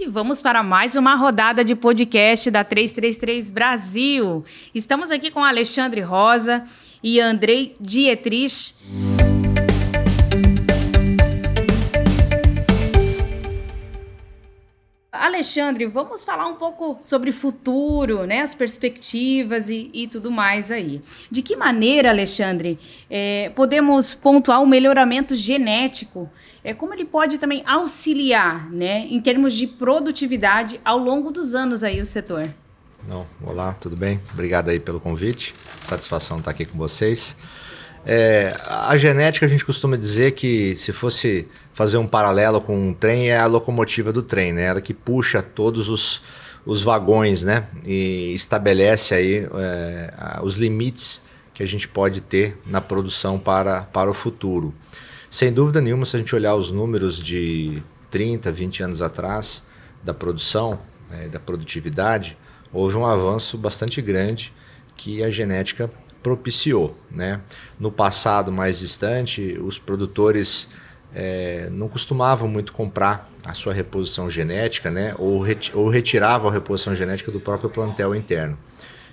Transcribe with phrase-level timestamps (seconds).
[0.00, 4.42] E vamos para mais uma rodada de podcast da 333 Brasil.
[4.74, 6.64] Estamos aqui com Alexandre Rosa
[7.02, 8.76] e Andrei Dietrich.
[15.40, 18.42] Alexandre, vamos falar um pouco sobre futuro, né?
[18.42, 21.00] As perspectivas e, e tudo mais aí.
[21.30, 22.78] De que maneira, Alexandre,
[23.08, 26.28] é, podemos pontuar o melhoramento genético
[26.62, 31.82] é, como ele pode também auxiliar né, em termos de produtividade ao longo dos anos
[31.82, 32.52] aí o setor?
[33.08, 34.20] Não, olá, tudo bem?
[34.34, 35.54] Obrigado aí pelo convite.
[35.80, 37.34] Satisfação estar aqui com vocês.
[38.06, 42.94] É, a genética a gente costuma dizer que se fosse fazer um paralelo com um
[42.94, 44.64] trem é a locomotiva do trem, né?
[44.64, 46.22] Ela que puxa todos os,
[46.64, 47.66] os vagões, né?
[47.84, 54.10] E estabelece aí é, os limites que a gente pode ter na produção para, para
[54.10, 54.74] o futuro.
[55.30, 59.62] Sem dúvida nenhuma, se a gente olhar os números de 30, 20 anos atrás
[60.02, 62.36] da produção, né, da produtividade,
[62.72, 64.52] houve um avanço bastante grande
[64.96, 65.90] que a genética
[66.22, 66.96] propiciou.
[67.10, 67.40] Né?
[67.78, 70.68] No passado mais distante, os produtores
[71.14, 75.14] é, não costumavam muito comprar a sua reposição genética né?
[75.18, 78.58] ou, ou retiravam a reposição genética do próprio plantel interno.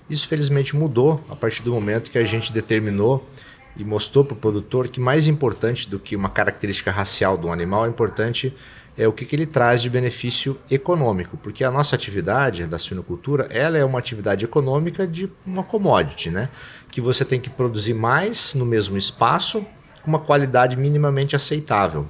[0.09, 3.27] Isso felizmente mudou a partir do momento que a gente determinou
[3.75, 7.85] e mostrou para o produtor que mais importante do que uma característica racial do animal
[7.85, 8.53] é importante
[8.97, 13.47] é o que, que ele traz de benefício econômico, porque a nossa atividade da suinocultura
[13.51, 16.49] ela é uma atividade econômica de uma commodity, né?
[16.91, 19.65] que você tem que produzir mais no mesmo espaço
[20.01, 22.07] com uma qualidade minimamente aceitável.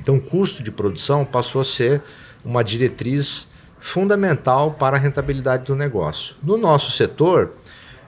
[0.00, 2.02] Então, o custo de produção passou a ser
[2.44, 6.36] uma diretriz fundamental para a rentabilidade do negócio.
[6.42, 7.54] No nosso setor,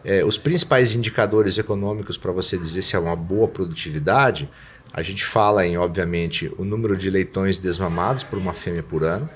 [0.05, 4.49] é, os principais indicadores econômicos para você dizer se é uma boa produtividade,
[4.93, 9.29] a gente fala em, obviamente, o número de leitões desmamados por uma fêmea por ano.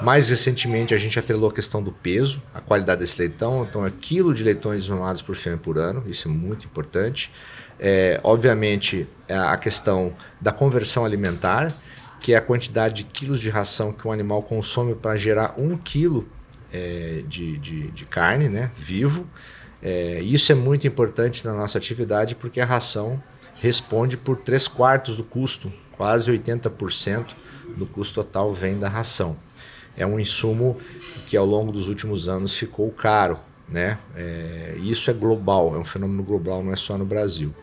[0.00, 3.64] Mais recentemente, a gente atrelou a questão do peso, a qualidade desse leitão.
[3.68, 7.30] Então, é quilo de leitões desmamados por fêmea por ano, isso é muito importante.
[7.78, 11.72] É, obviamente, é a questão da conversão alimentar,
[12.20, 15.76] que é a quantidade de quilos de ração que um animal consome para gerar um
[15.76, 16.26] quilo
[16.72, 19.28] é, de, de, de carne né, vivo.
[19.82, 23.22] É, isso é muito importante na nossa atividade porque a ração
[23.64, 27.28] responde por 3 quartos do custo, quase 80%
[27.78, 29.38] do custo total vem da ração.
[29.96, 30.76] É um insumo
[31.24, 33.38] que ao longo dos últimos anos ficou caro.
[33.66, 33.96] Né?
[34.14, 37.54] É, isso é global, é um fenômeno global, não é só no Brasil.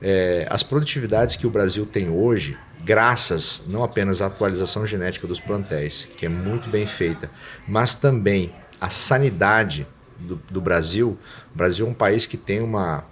[0.00, 5.38] É, as produtividades que o Brasil tem hoje, graças não apenas à atualização genética dos
[5.38, 7.30] plantéis, que é muito bem feita,
[7.68, 9.86] mas também à sanidade
[10.18, 11.18] do, do Brasil,
[11.54, 13.04] o Brasil é um país que tem uma,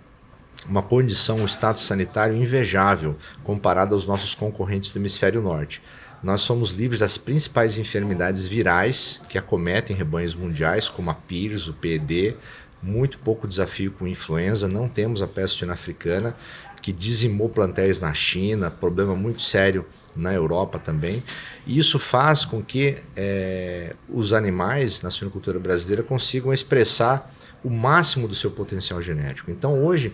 [0.69, 5.83] uma condição, um status sanitário invejável comparado aos nossos concorrentes do hemisfério norte.
[6.23, 11.75] Nós somos livres das principais enfermidades virais que acometem rebanhos mundiais, como a PIRS, o
[11.75, 12.37] PED,
[12.83, 16.35] muito pouco desafio com influenza, não temos a peste suína africana,
[16.81, 21.23] que dizimou plantéis na China, problema muito sério na Europa também.
[21.67, 27.33] E isso faz com que é, os animais na suinocultura brasileira consigam expressar
[27.65, 29.51] o máximo do seu potencial genético.
[29.51, 30.13] Então, hoje,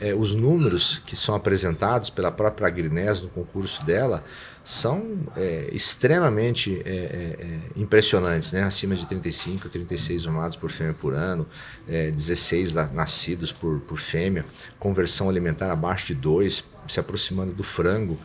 [0.00, 4.24] é, os números que são apresentados pela própria Agrinés no concurso dela
[4.64, 8.62] são é, extremamente é, é, é impressionantes, né?
[8.62, 11.46] acima de 35, 36 mamados por fêmea por ano,
[11.86, 14.46] 16 é, nascidos por, por fêmea,
[14.78, 18.18] conversão alimentar abaixo de 2, se aproximando do frango.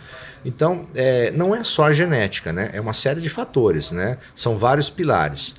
[0.45, 2.69] Então, é, não é só a genética, né?
[2.71, 4.17] é uma série de fatores, né?
[4.33, 5.57] são vários pilares.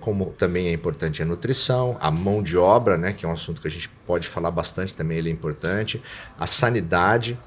[0.00, 3.12] Como também é importante a nutrição, a mão de obra, né?
[3.12, 6.02] que é um assunto que a gente pode falar bastante também, ele é importante,
[6.38, 7.38] a sanidade,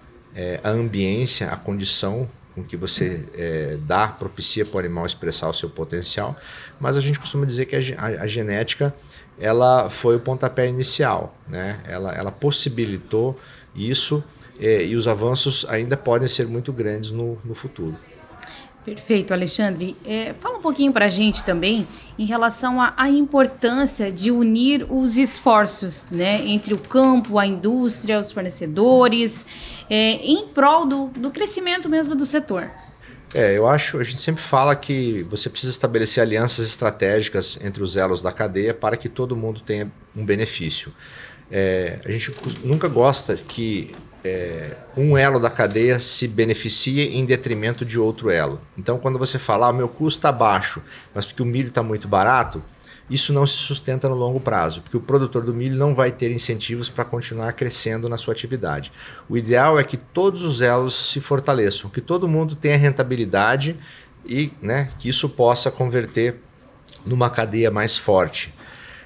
[0.63, 5.53] a ambiência, a condição com que você é, dá, propicia para o animal expressar o
[5.53, 6.35] seu potencial,
[6.79, 8.95] mas a gente costuma dizer que a, a, a genética
[9.38, 11.81] ela foi o pontapé inicial, né?
[11.85, 13.38] ela, ela possibilitou
[13.75, 14.23] isso
[14.57, 17.97] é, e os avanços ainda podem ser muito grandes no, no futuro.
[18.85, 19.97] Perfeito, Alexandre.
[20.06, 21.88] É, fala um pouquinho para a gente também
[22.19, 28.31] em relação à, importância de unir os esforços né, entre o campo, a indústria, os
[28.31, 29.48] fornecedores,
[29.89, 32.69] é, em prol do, do crescimento mesmo do setor.
[33.33, 37.98] É, eu acho, a gente sempre fala que você precisa estabelecer alianças estratégicas entre os
[37.98, 40.94] elos da cadeia para que todo mundo tenha um benefício.
[41.51, 42.31] É, a gente
[42.63, 43.95] nunca gosta que
[44.25, 48.60] é, um elo da cadeia se beneficie em detrimento de outro elo.
[48.75, 50.81] Então, quando você fala, ah, meu custo está baixo,
[51.13, 52.63] mas porque o milho está muito barato,
[53.07, 56.31] isso não se sustenta no longo prazo, porque o produtor do milho não vai ter
[56.31, 58.92] incentivos para continuar crescendo na sua atividade.
[59.30, 63.75] O ideal é que todos os elos se fortaleçam, que todo mundo tenha rentabilidade
[64.25, 66.38] e né, que isso possa converter
[67.06, 68.51] numa cadeia mais forte.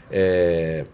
[0.10, 0.86] É,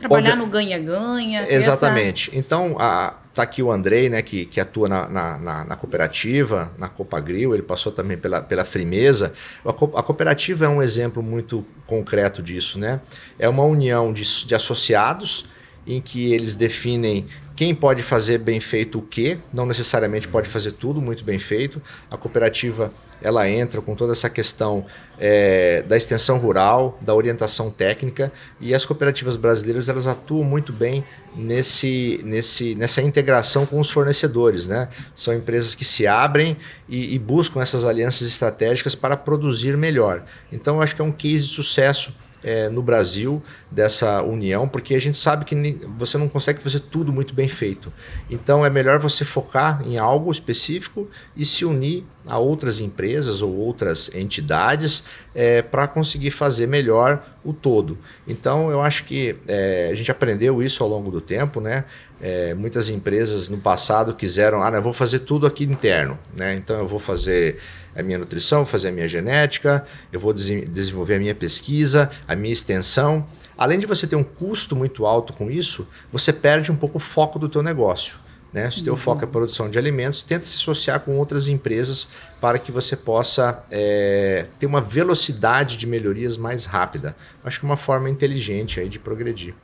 [0.00, 1.46] Trabalhar no ganha-ganha.
[1.48, 2.30] Exatamente.
[2.30, 2.38] Essa...
[2.38, 6.88] Então, a, tá aqui o Andrei, né, que, que atua na, na, na, cooperativa, na
[6.88, 9.34] Copagril, ele passou também pela, pela Frimeza.
[9.64, 13.00] A, co a, cooperativa é um exemplo muito concreto disso, né?
[13.38, 15.46] É uma união de, de associados
[15.86, 17.26] em que eles definem
[17.60, 21.78] quem pode fazer bem feito o quê, não necessariamente pode fazer tudo muito bem feito.
[22.10, 22.90] A cooperativa
[23.20, 24.86] ela entra com toda essa questão
[25.18, 31.04] é, da extensão rural, da orientação técnica e as cooperativas brasileiras elas atuam muito bem
[31.36, 34.66] nesse, nesse, nessa integração com os fornecedores.
[34.66, 34.88] Né?
[35.14, 36.56] São empresas que se abrem
[36.88, 40.24] e, e buscam essas alianças estratégicas para produzir melhor.
[40.50, 44.94] Então, eu acho que é um case de sucesso é, no Brasil dessa união, porque
[44.94, 45.54] a gente sabe que
[45.98, 47.92] você não consegue fazer tudo muito bem feito.
[48.28, 53.54] Então é melhor você focar em algo específico e se unir a outras empresas ou
[53.56, 55.04] outras entidades
[55.34, 57.98] é, para conseguir fazer melhor o todo.
[58.26, 61.84] Então eu acho que é, a gente aprendeu isso ao longo do tempo, né?
[62.20, 66.54] É, muitas empresas no passado quiseram, ah, eu vou fazer tudo aqui interno, né?
[66.54, 67.58] Então eu vou fazer
[67.96, 72.10] a minha nutrição, vou fazer a minha genética, eu vou des desenvolver a minha pesquisa,
[72.28, 73.26] a minha extensão.
[73.56, 77.00] Além de você ter um custo muito alto com isso, você perde um pouco o
[77.00, 78.18] foco do teu negócio.
[78.52, 78.70] Né?
[78.70, 78.98] Se o teu uhum.
[78.98, 82.08] foco é a produção de alimentos, tenta se associar com outras empresas
[82.40, 87.14] para que você possa é, ter uma velocidade de melhorias mais rápida.
[87.44, 89.54] Acho que é uma forma inteligente aí de progredir.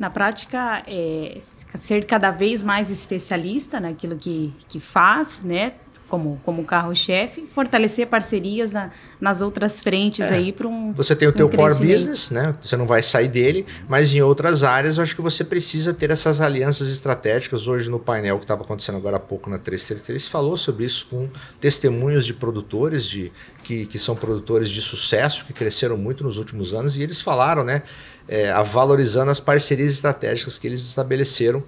[0.00, 5.74] Na prática, é, ser cada vez mais especialista naquilo que, que faz, né?
[6.10, 8.90] Como, como carro-chefe, fortalecer parcerias na,
[9.20, 10.34] nas outras frentes é.
[10.34, 10.92] aí para um.
[10.92, 12.52] Você tem o um teu core business, né?
[12.60, 16.10] Você não vai sair dele, mas em outras áreas eu acho que você precisa ter
[16.10, 17.68] essas alianças estratégicas.
[17.68, 21.28] Hoje no painel que estava acontecendo agora há pouco na 333 falou sobre isso com
[21.60, 23.32] testemunhos de produtores de
[23.62, 27.62] que, que são produtores de sucesso que cresceram muito nos últimos anos e eles falaram,
[27.62, 27.82] né?
[28.28, 31.62] É, valorizando as parcerias estratégicas que eles estabeleceram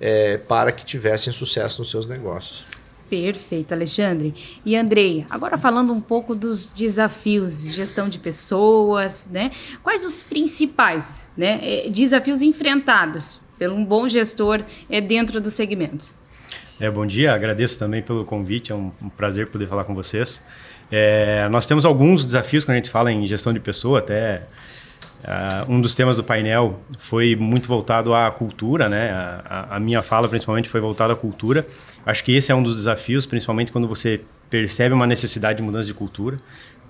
[0.00, 2.66] é, para que tivessem sucesso nos seus negócios.
[3.08, 4.34] Perfeito, Alexandre.
[4.64, 9.52] E Andrei, agora falando um pouco dos desafios, gestão de pessoas, né?
[9.82, 14.60] Quais os principais né, eh, desafios enfrentados pelo um bom gestor
[14.90, 16.12] é, dentro do segmento?
[16.78, 20.42] É, bom dia, agradeço também pelo convite, é um, um prazer poder falar com vocês.
[20.90, 24.42] É, nós temos alguns desafios quando a gente fala em gestão de pessoa, até
[25.24, 29.10] Uh, um dos temas do painel foi muito voltado à cultura, né?
[29.10, 31.66] A, a, minha fala, principalmente, foi voltada à cultura.
[32.04, 35.86] Acho que esse é um dos desafios, principalmente quando você percebe uma necessidade de mudança
[35.86, 36.36] de cultura.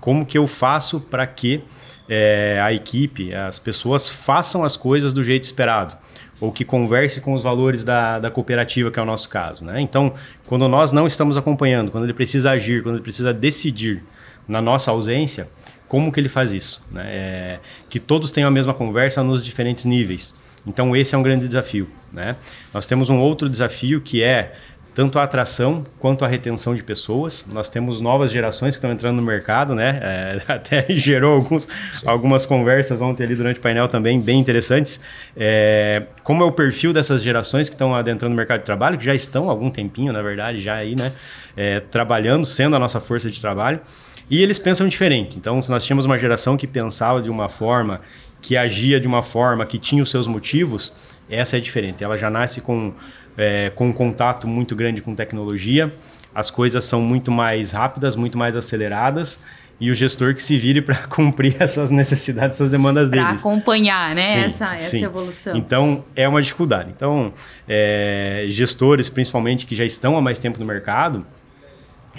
[0.01, 1.63] Como que eu faço para que
[2.09, 5.97] é, a equipe, as pessoas façam as coisas do jeito esperado?
[6.39, 9.65] Ou que converse com os valores da, da cooperativa, que é o nosso caso.
[9.65, 9.81] Né?
[9.81, 10.13] Então,
[10.45, 14.03] quando nós não estamos acompanhando, quando ele precisa agir, quando ele precisa decidir
[14.47, 15.49] na nossa ausência,
[15.89, 16.85] como que ele faz isso?
[16.91, 17.05] Né?
[17.07, 20.35] É, que todos tenham a mesma conversa nos diferentes níveis.
[20.67, 21.89] Então esse é um grande desafio.
[22.13, 22.37] Né?
[22.75, 24.55] Nós temos um outro desafio que é
[24.97, 27.47] tanto a atração quanto a retenção de pessoas.
[27.53, 30.01] Nós temos novas gerações que estão entrando no mercado, né?
[30.03, 31.69] É, até gerou alguns,
[32.07, 34.99] algumas conversas ontem ali durante o painel também bem interessantes.
[35.37, 39.05] É, como é o perfil dessas gerações que estão adentrando no mercado de trabalho, que
[39.05, 41.13] já estão há algum tempinho, na verdade, já aí, né?
[41.55, 43.81] É, trabalhando, sendo a nossa força de trabalho.
[44.29, 45.39] E eles pensam diferente.
[45.39, 48.01] Então, se nós tínhamos uma geração que pensava de uma forma,
[48.41, 50.93] que agia de uma forma, que tinha os seus motivos,
[51.29, 52.03] essa é diferente.
[52.03, 52.93] Ela já nasce com,
[53.37, 55.93] é, com um contato muito grande com tecnologia,
[56.35, 59.41] as coisas são muito mais rápidas, muito mais aceleradas,
[59.81, 63.43] e o gestor que se vire para cumprir essas necessidades, essas demandas pra deles.
[63.43, 64.21] Para acompanhar né?
[64.21, 65.57] Sim, essa, essa evolução.
[65.57, 66.91] Então, é uma dificuldade.
[66.95, 67.33] Então,
[67.69, 71.25] é, gestores, principalmente, que já estão há mais tempo no mercado,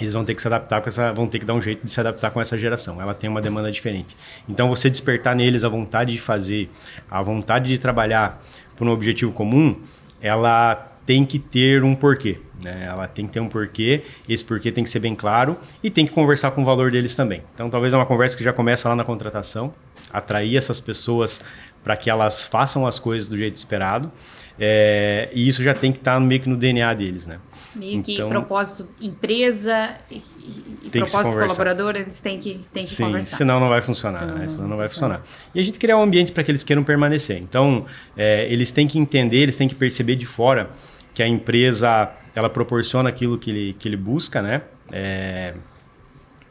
[0.00, 1.90] eles vão ter que se adaptar com essa, vão ter que dar um jeito de
[1.90, 3.00] se adaptar com essa geração.
[3.00, 4.16] Ela tem uma demanda diferente.
[4.48, 6.70] Então você despertar neles a vontade de fazer,
[7.10, 8.42] a vontade de trabalhar
[8.76, 9.76] por um objetivo comum,
[10.20, 10.74] ela
[11.04, 12.38] tem que ter um porquê.
[12.62, 12.86] Né?
[12.86, 16.06] Ela tem que ter um porquê, esse porquê tem que ser bem claro e tem
[16.06, 17.42] que conversar com o valor deles também.
[17.54, 19.72] Então talvez é uma conversa que já começa lá na contratação,
[20.12, 21.40] atrair essas pessoas
[21.82, 24.10] para que elas façam as coisas do jeito esperado.
[24.60, 27.38] É, e isso já tem que estar tá meio que no DNA deles, né?
[27.76, 30.20] Meio que então, propósito empresa e,
[30.82, 33.36] e propósito colaborador, eles têm que, têm que Sim, conversar.
[33.36, 34.48] senão não vai funcionar, senão, né?
[34.48, 35.22] senão não, vai funcionar.
[35.54, 37.38] E a gente criar um ambiente para que eles queiram permanecer.
[37.38, 40.70] Então, é, eles têm que entender, eles têm que perceber de fora
[41.14, 44.62] que a empresa ela proporciona aquilo que ele, que ele busca, né?
[44.90, 45.54] É,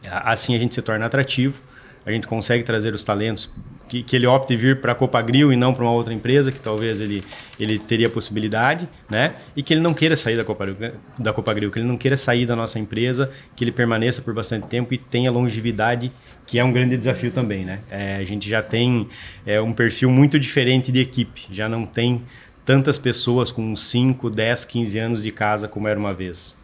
[0.10, 1.62] assim a gente se torna atrativo
[2.08, 3.54] a gente consegue trazer os talentos
[3.90, 6.62] que, que ele opte vir para a Copagril e não para uma outra empresa que
[6.62, 7.22] talvez ele,
[7.60, 9.36] ele teria possibilidade, né?
[9.58, 12.46] E que ele não queira sair da Copagril, da Copagril, que ele não queira sair
[12.46, 16.10] da nossa empresa, que ele permaneça por bastante tempo e tenha longevidade,
[16.46, 17.80] que é um grande desafio também, né?
[17.92, 19.10] É, a gente já tem
[19.46, 22.24] é, um perfil muito diferente de equipe, já não tem
[22.64, 26.56] tantas pessoas com 5, 10, 15 anos de casa como era uma vez.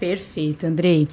[0.00, 1.06] Perfeito, Andrei.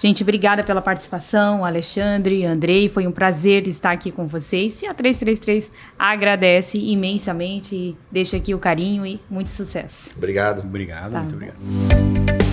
[0.00, 2.88] Gente, obrigada pela participação, Alexandre, Andrei.
[2.88, 4.80] Foi um prazer estar aqui com vocês.
[4.80, 7.94] E a 333 agradece imensamente.
[8.10, 10.14] Deixa aqui o carinho e muito sucesso.
[10.16, 10.60] Obrigado.
[10.60, 11.20] Obrigado, tá.
[11.20, 12.49] muito obrigado.